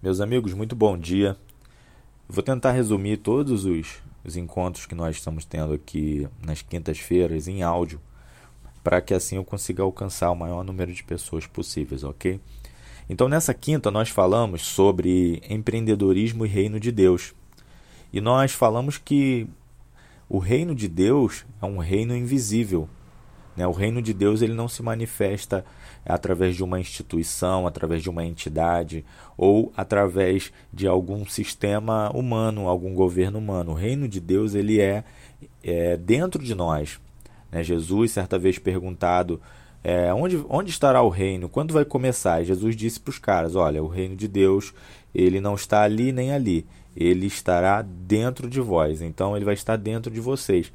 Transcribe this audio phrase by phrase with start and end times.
[0.00, 1.36] Meus amigos, muito bom dia.
[2.28, 7.64] Vou tentar resumir todos os, os encontros que nós estamos tendo aqui nas quintas-feiras em
[7.64, 8.00] áudio,
[8.84, 12.40] para que assim eu consiga alcançar o maior número de pessoas possíveis, ok?
[13.10, 17.34] Então, nessa quinta, nós falamos sobre empreendedorismo e reino de Deus.
[18.12, 19.48] E nós falamos que
[20.28, 22.88] o reino de Deus é um reino invisível,
[23.58, 23.66] né?
[23.66, 25.64] O reino de Deus ele não se manifesta
[26.06, 29.04] através de uma instituição, através de uma entidade
[29.36, 33.72] ou através de algum sistema humano, algum governo humano.
[33.72, 35.02] O reino de Deus ele é,
[35.62, 37.00] é dentro de nós.
[37.50, 37.64] Né?
[37.64, 39.40] Jesus, certa vez perguntado
[39.82, 41.48] é, onde, onde estará o reino?
[41.48, 42.44] Quando vai começar?
[42.44, 44.72] Jesus disse para os caras: Olha, o reino de Deus
[45.12, 46.64] ele não está ali nem ali,
[46.96, 49.02] ele estará dentro de vós.
[49.02, 50.72] Então ele vai estar dentro de vocês.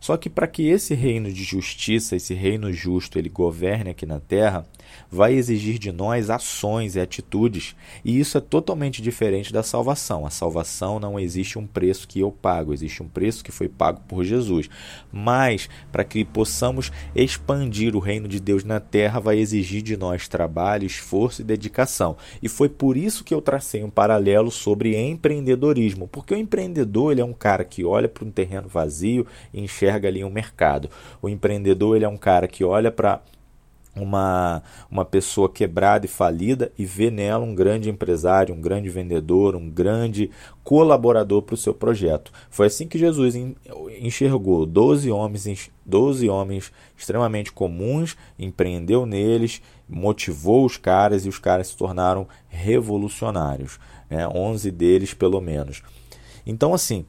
[0.00, 4.18] Só que para que esse reino de justiça, esse reino justo, ele governe aqui na
[4.18, 4.66] terra,
[5.10, 10.26] vai exigir de nós ações e atitudes, e isso é totalmente diferente da salvação.
[10.26, 14.00] A salvação não existe um preço que eu pago, existe um preço que foi pago
[14.08, 14.68] por Jesus.
[15.12, 20.28] Mas para que possamos expandir o reino de Deus na terra, vai exigir de nós
[20.28, 22.16] trabalho, esforço e dedicação.
[22.42, 27.20] E foi por isso que eu tracei um paralelo sobre empreendedorismo, porque o empreendedor ele
[27.20, 30.88] é um cara que olha para um terreno vazio e enxerga ali um mercado.
[31.20, 33.20] O empreendedor ele é um cara que olha para
[33.94, 39.56] uma, uma pessoa quebrada e falida e vê nela um grande empresário, um grande vendedor,
[39.56, 40.30] um grande
[40.62, 42.32] colaborador para o seu projeto.
[42.48, 43.34] Foi assim que Jesus
[44.00, 51.68] enxergou 12 homens, 12 homens extremamente comuns, empreendeu neles, motivou os caras e os caras
[51.68, 53.78] se tornaram revolucionários.
[54.08, 54.26] Né?
[54.28, 55.82] 11 deles, pelo menos.
[56.46, 57.04] Então, assim,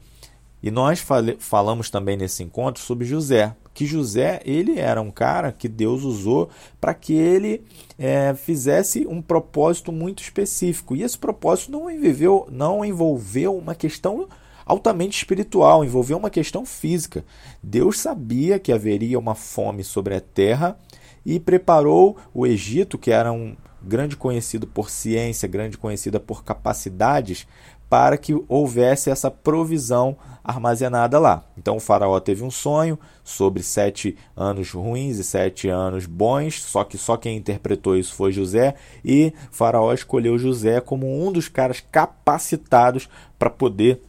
[0.64, 1.04] e nós
[1.40, 6.50] falamos também nesse encontro sobre José, que José ele era um cara que Deus usou
[6.80, 7.64] para que ele
[7.98, 10.96] é, fizesse um propósito muito específico.
[10.96, 14.28] E esse propósito não envolveu, não envolveu uma questão
[14.66, 17.26] altamente espiritual, envolveu uma questão física.
[17.64, 20.78] Deus sabia que haveria uma fome sobre a terra
[21.26, 27.48] e preparou o Egito, que era um grande conhecido por ciência, grande conhecida por capacidades,
[27.92, 31.44] para que houvesse essa provisão armazenada lá.
[31.58, 36.86] Então o faraó teve um sonho sobre sete anos ruins e sete anos bons, só
[36.86, 41.84] que só quem interpretou isso foi José, e faraó escolheu José como um dos caras
[41.92, 44.02] capacitados para poder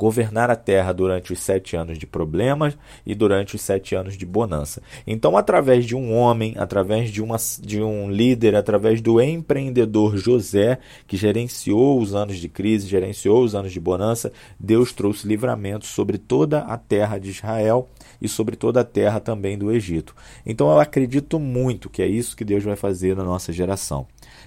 [0.00, 4.24] governar a terra durante os sete anos de problemas e durante os sete anos de
[4.24, 4.80] bonança.
[5.06, 10.78] Então, através de um homem, através de, uma, de um líder, através do empreendedor José,
[11.06, 16.16] que gerenciou os anos de crise, gerenciou os anos de bonança, Deus trouxe livramento sobre
[16.16, 17.90] toda a terra de Israel
[18.22, 20.14] e sobre toda a terra também do Egito.
[20.46, 24.06] Então, eu acredito muito que é isso que Deus vai fazer na nossa geração.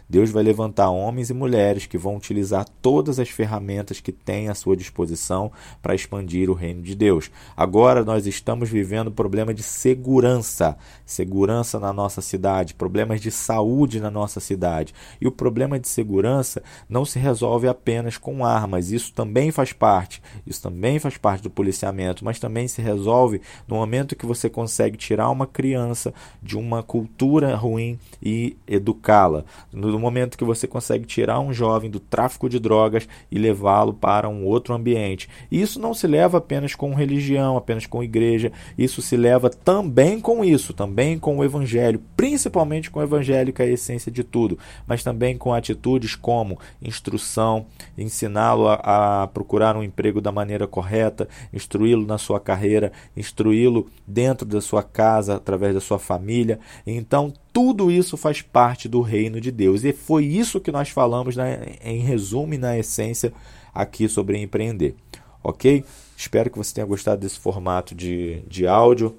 [0.10, 4.56] Deus vai levantar homens e mulheres que vão utilizar todas as ferramentas que têm à
[4.56, 5.43] sua disposição
[5.82, 7.32] para expandir o reino de Deus.
[7.56, 14.12] Agora nós estamos vivendo problema de segurança, segurança na nossa cidade, problemas de saúde na
[14.12, 14.94] nossa cidade.
[15.20, 20.22] E o problema de segurança não se resolve apenas com armas, isso também faz parte,
[20.46, 24.98] isso também faz parte do policiamento, mas também se resolve no momento que você consegue
[24.98, 29.46] tirar uma criança de uma cultura ruim e educá-la.
[29.72, 34.30] No momento que você consegue tirar um jovem do tráfico de drogas e levá-lo para
[34.30, 35.23] um outro ambiente.
[35.52, 40.20] E isso não se leva apenas com religião, apenas com igreja, isso se leva também
[40.20, 44.24] com isso, também com o evangelho, principalmente com o evangelho que é a essência de
[44.24, 44.58] tudo,
[44.88, 47.66] mas também com atitudes como instrução,
[47.98, 54.46] ensiná-lo a, a procurar um emprego da maneira correta, instruí-lo na sua carreira, instruí-lo dentro
[54.46, 56.60] da sua casa, através da sua família.
[56.86, 59.84] Então, tudo isso faz parte do reino de Deus.
[59.84, 63.32] E foi isso que nós falamos né, em resumo e na essência
[63.74, 64.96] aqui sobre empreender.
[65.44, 65.86] Ok?
[66.18, 69.16] Espero que você tenha gostado desse formato de, de áudio,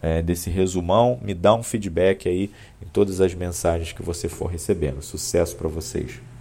[0.00, 1.20] é, desse resumão.
[1.22, 2.50] Me dá um feedback aí
[2.80, 5.02] em todas as mensagens que você for recebendo.
[5.02, 6.33] Sucesso para vocês!